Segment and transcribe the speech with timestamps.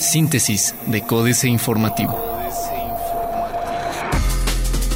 [0.00, 2.16] Síntesis de Códice Informativo.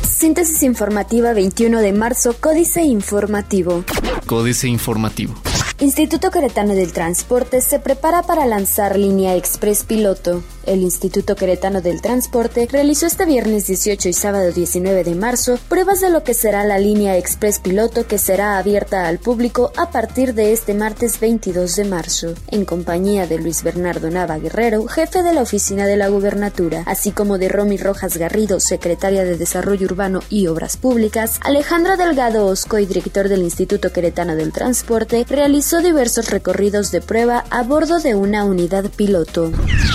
[0.08, 3.84] Síntesis informativa 21 de marzo, Códice Informativo.
[4.26, 5.34] Códice Informativo.
[5.80, 10.42] Instituto Queretano del Transporte se prepara para lanzar línea express piloto.
[10.64, 16.00] El Instituto Queretano del Transporte realizó este viernes 18 y sábado 19 de marzo pruebas
[16.00, 20.34] de lo que será la línea express piloto que será abierta al público a partir
[20.34, 25.34] de este martes 22 de marzo, en compañía de Luis Bernardo Nava Guerrero, jefe de
[25.34, 30.20] la oficina de la gubernatura, así como de Romy Rojas Garrido, secretaria de Desarrollo Urbano
[30.30, 36.92] y Obras Públicas, Alejandro Delgado Oscoy, director del Instituto Queretano del Transporte, realizó diversos recorridos
[36.92, 39.50] de prueba a bordo de una unidad piloto.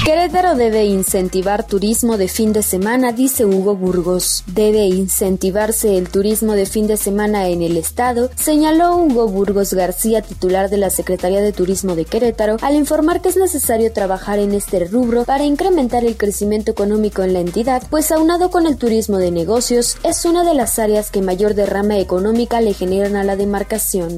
[0.05, 4.43] Querétaro debe incentivar turismo de fin de semana, dice Hugo Burgos.
[4.47, 10.21] Debe incentivarse el turismo de fin de semana en el estado, señaló Hugo Burgos García,
[10.21, 14.53] titular de la Secretaría de Turismo de Querétaro, al informar que es necesario trabajar en
[14.53, 19.19] este rubro para incrementar el crecimiento económico en la entidad, pues aunado con el turismo
[19.19, 23.35] de negocios, es una de las áreas que mayor derrama económica le generan a la
[23.35, 24.17] demarcación.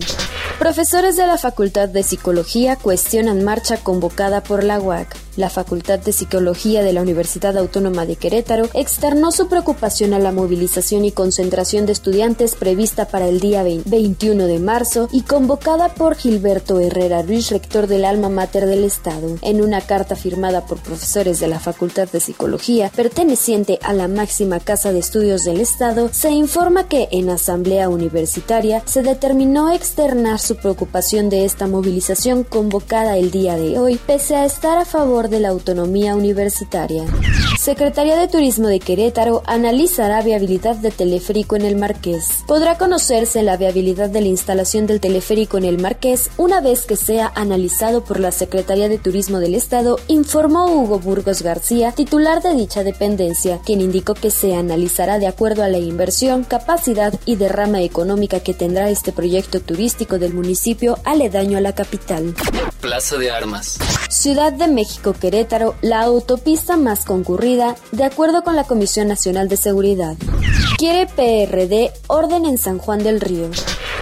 [0.57, 5.15] Profesores de la Facultad de Psicología cuestionan marcha convocada por la UAC.
[5.39, 10.33] La Facultad de Psicología de la Universidad Autónoma de Querétaro externó su preocupación a la
[10.33, 16.15] movilización y concentración de estudiantes prevista para el día 21 de marzo y convocada por
[16.15, 19.37] Gilberto Herrera Ruiz, rector del alma mater del Estado.
[19.41, 24.59] En una carta firmada por profesores de la Facultad de Psicología, perteneciente a la máxima
[24.59, 30.57] casa de estudios del Estado, se informa que en asamblea universitaria se determinó externar su
[30.57, 35.39] preocupación de esta movilización convocada el día de hoy, pese a estar a favor de
[35.39, 37.05] la autonomía universitaria.
[37.59, 42.43] Secretaría de Turismo de Querétaro analizará viabilidad de teleférico en el Marqués.
[42.47, 46.95] Podrá conocerse la viabilidad de la instalación del teleférico en el Marqués una vez que
[46.95, 52.55] sea analizado por la Secretaría de Turismo del Estado, informó Hugo Burgos García, titular de
[52.55, 57.81] dicha dependencia, quien indicó que se analizará de acuerdo a la inversión, capacidad y derrama
[57.81, 62.33] económica que tendrá este proyecto turístico del municipio aledaño a la capital.
[62.81, 63.77] Plaza de Armas.
[64.09, 69.57] Ciudad de México Querétaro, la autopista más concurrida, de acuerdo con la Comisión Nacional de
[69.57, 70.15] Seguridad.
[70.77, 73.49] Quiere PRD orden en San Juan del Río.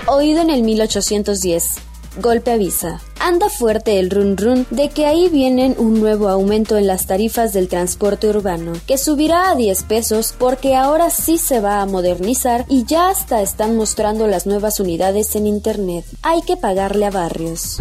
[0.08, 1.76] Oído en el 1810.
[2.22, 3.02] Golpe avisa.
[3.28, 7.52] Anda fuerte el run run de que ahí vienen un nuevo aumento en las tarifas
[7.52, 12.64] del transporte urbano, que subirá a 10 pesos porque ahora sí se va a modernizar
[12.70, 16.06] y ya hasta están mostrando las nuevas unidades en internet.
[16.22, 17.80] Hay que pagarle a barrios.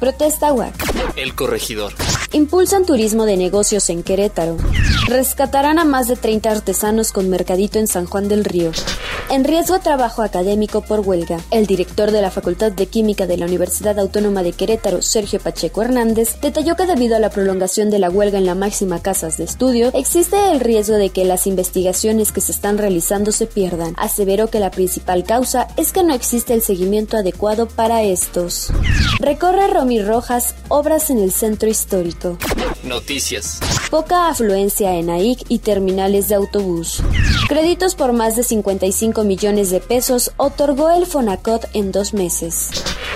[0.00, 0.74] Protesta WAC.
[1.14, 1.92] El corregidor.
[2.32, 4.56] Impulsan turismo de negocios en Querétaro.
[5.06, 8.72] Rescatarán a más de 30 artesanos con mercadito en San Juan del Río.
[9.30, 11.38] En riesgo trabajo académico por huelga.
[11.50, 15.82] El director de la Facultad de Química de la Universidad Autónoma de Querétaro, Sergio Pacheco
[15.82, 19.44] Hernández, detalló que debido a la prolongación de la huelga en la máxima casas de
[19.44, 23.92] estudio, existe el riesgo de que las investigaciones que se están realizando se pierdan.
[23.98, 28.72] Aseveró que la principal causa es que no existe el seguimiento adecuado para estos.
[29.20, 32.38] Recorre Romy Rojas obras en el centro histórico.
[32.82, 33.60] Noticias.
[33.90, 37.02] Poca afluencia en AIC y terminales de autobús.
[37.48, 42.68] Créditos por más de 55 millones de pesos otorgó el Fonacot en dos meses.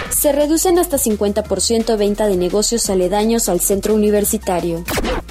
[0.08, 4.84] Se reducen hasta 50% venta de negocios aledaños al centro universitario.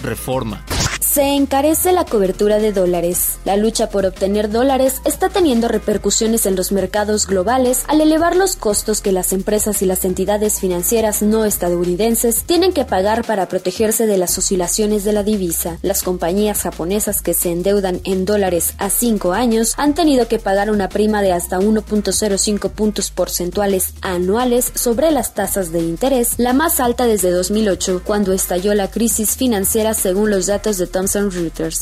[0.04, 0.64] Reforma.
[1.12, 3.40] Se encarece la cobertura de dólares.
[3.44, 8.56] La lucha por obtener dólares está teniendo repercusiones en los mercados globales al elevar los
[8.56, 14.08] costos que las empresas y las entidades financieras no estadounidenses tienen que pagar para protegerse
[14.08, 15.80] de las oscilaciones de la divisa.
[15.82, 20.72] Las compañías japonesas que se endeudan en dólares a cinco años han tenido que pagar
[20.72, 26.80] una prima de hasta 1.05 puntos porcentuales anuales sobre las tasas de interés, la más
[26.80, 31.82] alta desde 2008, cuando estalló la crisis financiera según los datos de Thomson Reuters.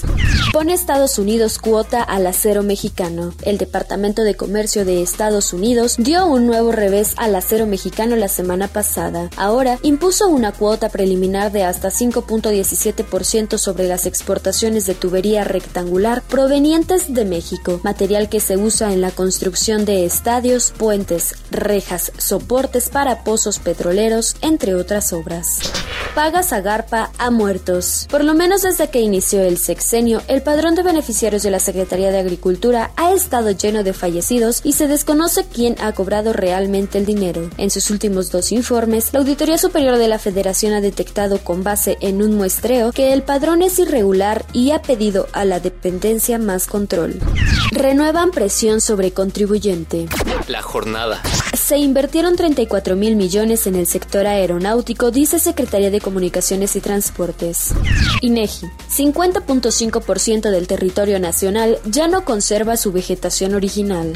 [0.53, 3.33] Pone Estados Unidos cuota al acero mexicano.
[3.41, 8.29] El Departamento de Comercio de Estados Unidos dio un nuevo revés al acero mexicano la
[8.29, 9.29] semana pasada.
[9.35, 17.13] Ahora impuso una cuota preliminar de hasta 5.17% sobre las exportaciones de tubería rectangular provenientes
[17.13, 23.25] de México, material que se usa en la construcción de estadios, puentes, rejas, soportes para
[23.25, 25.59] pozos petroleros, entre otras obras.
[26.15, 28.07] Paga Zagarpa a muertos.
[28.09, 32.11] Por lo menos desde que inició el sexenio, el padrón de beneficiarios de la Secretaría
[32.11, 37.05] de Agricultura ha estado lleno de fallecidos y se desconoce quién ha cobrado realmente el
[37.05, 37.49] dinero.
[37.57, 41.97] En sus últimos dos informes, la Auditoría Superior de la Federación ha detectado con base
[42.01, 46.67] en un muestreo que el padrón es irregular y ha pedido a la dependencia más
[46.67, 47.19] control.
[47.71, 50.07] Renuevan presión sobre contribuyente.
[50.47, 51.21] La jornada.
[51.69, 57.75] Se invirtieron 34 mil millones en el sector aeronáutico, dice Secretaría de Comunicaciones y Transportes.
[58.21, 64.13] INEGI, 50.5% del territorio nacional ya no conserva su vegetación original.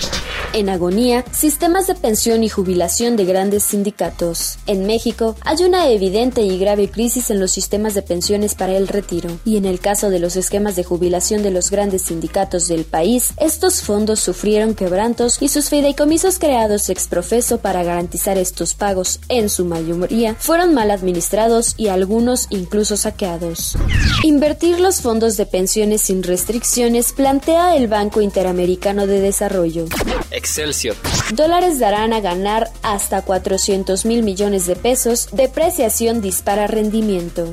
[0.54, 4.58] En agonía, sistemas de pensión y jubilación de grandes sindicatos.
[4.66, 8.88] En México, hay una evidente y grave crisis en los sistemas de pensiones para el
[8.88, 9.30] retiro.
[9.46, 13.34] Y en el caso de los esquemas de jubilación de los grandes sindicatos del país,
[13.38, 19.50] estos fondos sufrieron quebrantos y sus fideicomisos creados ex profeso para garantizar estos pagos, en
[19.50, 23.78] su mayoría, fueron mal administrados y algunos incluso saqueados.
[24.24, 29.86] Invertir los fondos de pensiones sin restricciones plantea el Banco Interamericano de Desarrollo.
[30.32, 30.96] Excelsior.
[31.34, 35.28] Dólares darán a ganar hasta 400 mil millones de pesos.
[35.32, 37.52] Depreciación dispara rendimiento.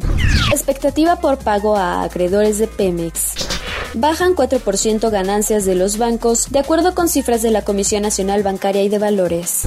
[0.53, 3.35] Expectativa por pago a acreedores de Pemex
[3.95, 8.83] bajan 4% ganancias de los bancos, de acuerdo con cifras de la Comisión Nacional Bancaria
[8.83, 9.63] y de Valores.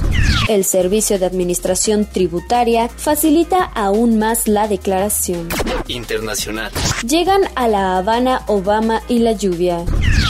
[0.48, 5.48] El Servicio de Administración Tributaria facilita aún más la declaración.
[5.88, 6.72] Internacional.
[7.06, 9.84] Llegan a La Habana Obama y la lluvia.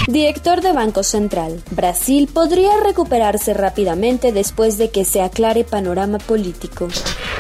[0.06, 1.62] Director de Banco Central.
[1.70, 6.88] Brasil podría recuperarse rápidamente después de que se aclare panorama político.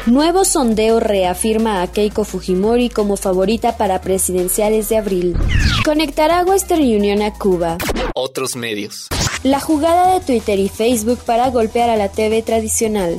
[0.06, 5.36] Nuevo sondeo reafirma a Keiko Fujimori como favorita para presidenciales de abril.
[5.84, 7.76] Conectará Western Union a Cuba.
[8.14, 9.08] Otros medios.
[9.42, 13.18] La jugada de Twitter y Facebook para golpear a la TV tradicional.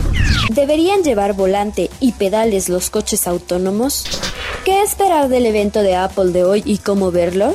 [0.49, 4.05] ¿Deberían llevar volante y pedales los coches autónomos?
[4.65, 7.53] ¿Qué esperar del evento de Apple de hoy y cómo verlo?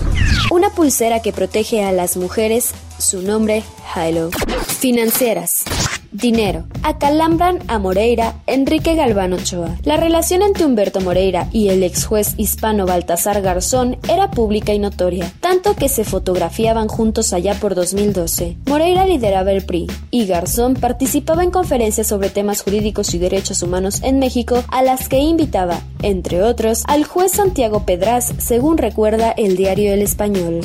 [0.52, 3.64] Una pulsera que protege a las mujeres, su nombre,
[3.96, 4.30] Hilo.
[4.78, 5.64] Financieras.
[6.12, 6.64] Dinero.
[6.82, 9.76] Acalambran a Moreira, Enrique Galván Ochoa.
[9.84, 14.78] La relación entre Humberto Moreira y el ex juez hispano Baltasar Garzón era pública y
[14.78, 18.56] notoria, tanto que se fotografiaban juntos allá por 2012.
[18.66, 24.00] Moreira lideraba el PRI y Garzón participaba en conferencias sobre temas jurídicos y derechos humanos
[24.02, 29.56] en México a las que invitaba, entre otros, al juez Santiago Pedraz, según recuerda el
[29.56, 30.60] diario El Español.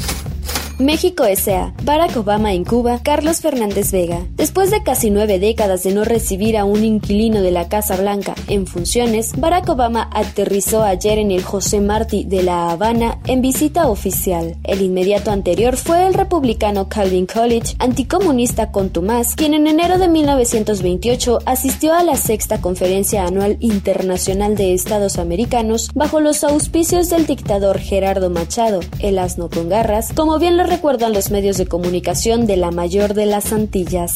[0.77, 1.73] México S.A.
[1.83, 4.25] Barack Obama en Cuba, Carlos Fernández Vega.
[4.31, 8.35] Después de casi nueve décadas de no recibir a un inquilino de la Casa Blanca
[8.49, 13.87] en funciones, Barack Obama aterrizó ayer en el José Martí de La Habana en visita
[13.87, 14.57] oficial.
[14.63, 21.39] El inmediato anterior fue el republicano Calvin College, anticomunista contumaz, quien en enero de 1928
[21.45, 27.79] asistió a la sexta conferencia anual internacional de Estados Americanos bajo los auspicios del dictador
[27.79, 32.57] Gerardo Machado, el asno con garras, como bien lo recuerdan los medios de comunicación de
[32.57, 34.13] la mayor de las Antillas.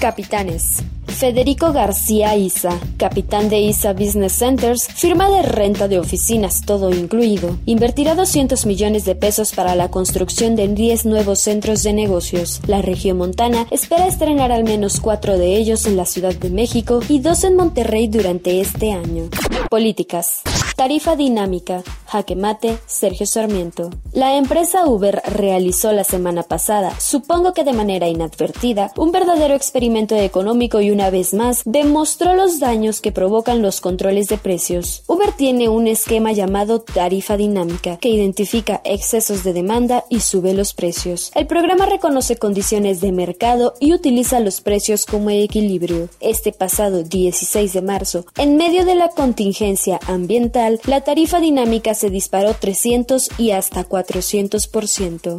[0.00, 0.82] Capitanes.
[1.06, 7.56] Federico García Isa, capitán de Isa Business Centers, firma de renta de oficinas todo incluido,
[7.64, 12.60] invertirá 200 millones de pesos para la construcción de 10 nuevos centros de negocios.
[12.66, 17.00] La región montana espera estrenar al menos cuatro de ellos en la Ciudad de México
[17.08, 19.30] y dos en Monterrey durante este año.
[19.70, 20.42] Políticas.
[20.76, 21.82] Tarifa dinámica.
[22.04, 23.90] Jaque mate, Sergio Sarmiento.
[24.12, 30.14] La empresa Uber realizó la semana pasada, supongo que de manera inadvertida, un verdadero experimento
[30.14, 35.02] económico y una vez más demostró los daños que provocan los controles de precios.
[35.06, 40.74] Uber tiene un esquema llamado tarifa dinámica que identifica excesos de demanda y sube los
[40.74, 41.32] precios.
[41.34, 46.08] El programa reconoce condiciones de mercado y utiliza los precios como equilibrio.
[46.20, 52.10] Este pasado 16 de marzo, en medio de la contingencia ambiental, la tarifa dinámica se
[52.10, 55.36] disparó 300 y hasta 400%.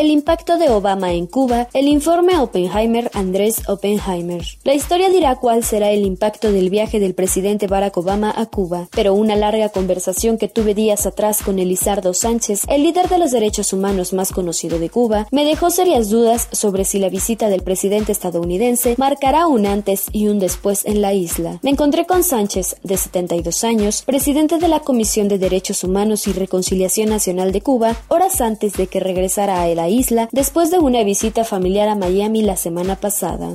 [0.00, 4.42] El impacto de Obama en Cuba, el informe Oppenheimer Andrés Oppenheimer.
[4.64, 8.88] La historia dirá cuál será el impacto del viaje del presidente Barack Obama a Cuba,
[8.92, 13.30] pero una larga conversación que tuve días atrás con Elizardo Sánchez, el líder de los
[13.30, 17.62] derechos humanos más conocido de Cuba, me dejó serias dudas sobre si la visita del
[17.62, 21.58] presidente estadounidense marcará un antes y un después en la isla.
[21.62, 26.32] Me encontré con Sánchez, de 72 años, presidente de la Comisión de Derechos Humanos y
[26.32, 31.02] Reconciliación Nacional de Cuba horas antes de que regresara a la isla después de una
[31.02, 33.52] visita familiar a Miami la semana pasada.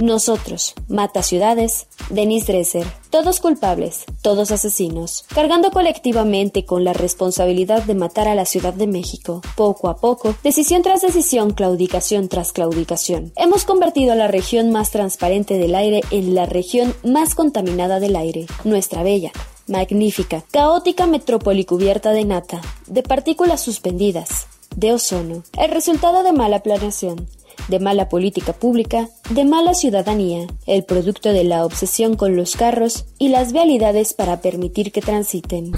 [0.00, 7.96] Nosotros, Mata Ciudades, Denis Dresser, todos culpables, todos asesinos, cargando colectivamente con la responsabilidad de
[7.96, 9.42] matar a la Ciudad de México.
[9.56, 14.92] Poco a poco, decisión tras decisión, claudicación tras claudicación, hemos convertido a la región más
[14.92, 19.32] transparente del aire en la región más contaminada del aire, nuestra bella,
[19.68, 26.60] magnífica, caótica metrópoli cubierta de nata, de partículas suspendidas, de ozono, el resultado de mala
[26.62, 27.28] planeación,
[27.68, 33.06] de mala política pública, de mala ciudadanía, el producto de la obsesión con los carros
[33.18, 35.72] y las vialidades para permitir que transiten.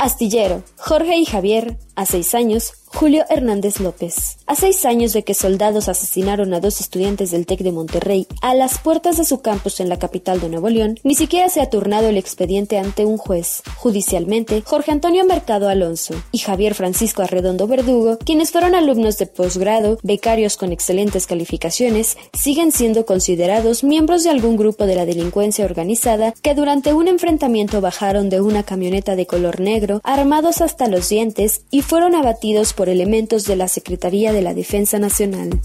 [0.00, 4.38] Astillero, Jorge y Javier, a seis años, Julio Hernández López.
[4.46, 8.54] A seis años de que soldados asesinaron a dos estudiantes del TEC de Monterrey a
[8.54, 11.68] las puertas de su campus en la capital de Nuevo León, ni siquiera se ha
[11.68, 13.62] turnado el expediente ante un juez.
[13.76, 19.98] Judicialmente, Jorge Antonio Mercado Alonso y Javier Francisco Arredondo Verdugo, quienes fueron alumnos de posgrado,
[20.04, 26.32] becarios con excelentes calificaciones, siguen siendo considerados miembros de algún grupo de la delincuencia organizada
[26.42, 31.62] que durante un enfrentamiento bajaron de una camioneta de color negro, armados hasta los dientes,
[31.72, 35.58] y fueron abatidos por elementos de la Secretaría de la Defensa Nacional.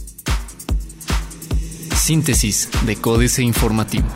[1.94, 4.08] Síntesis de Códice Informativo.